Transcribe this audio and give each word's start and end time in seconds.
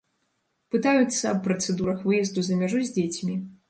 Пытаюцца 0.75 1.23
аб 1.35 1.39
працэдурах 1.51 2.03
выезду 2.09 2.39
за 2.49 2.61
мяжу 2.65 2.85
з 2.89 3.01
дзецьмі. 3.01 3.43